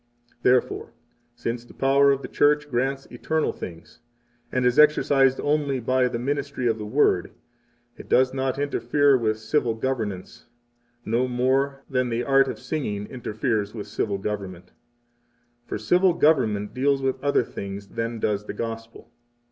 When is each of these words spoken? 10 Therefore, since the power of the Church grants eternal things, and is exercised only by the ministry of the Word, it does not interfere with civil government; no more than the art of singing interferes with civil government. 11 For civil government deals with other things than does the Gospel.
10 0.29 0.37
Therefore, 0.41 0.93
since 1.35 1.63
the 1.63 1.75
power 1.75 2.09
of 2.11 2.23
the 2.23 2.27
Church 2.27 2.67
grants 2.71 3.05
eternal 3.11 3.53
things, 3.53 3.99
and 4.51 4.65
is 4.65 4.79
exercised 4.79 5.39
only 5.39 5.79
by 5.79 6.07
the 6.07 6.17
ministry 6.17 6.65
of 6.67 6.79
the 6.79 6.87
Word, 6.87 7.29
it 7.97 8.09
does 8.09 8.33
not 8.33 8.57
interfere 8.57 9.15
with 9.15 9.37
civil 9.37 9.75
government; 9.75 10.47
no 11.05 11.27
more 11.27 11.83
than 11.87 12.09
the 12.09 12.23
art 12.23 12.47
of 12.47 12.57
singing 12.57 13.05
interferes 13.11 13.75
with 13.75 13.85
civil 13.85 14.17
government. 14.17 14.69
11 14.69 14.75
For 15.67 15.77
civil 15.77 16.13
government 16.13 16.73
deals 16.73 17.03
with 17.03 17.23
other 17.23 17.43
things 17.43 17.89
than 17.89 18.17
does 18.19 18.47
the 18.47 18.53
Gospel. 18.55 19.11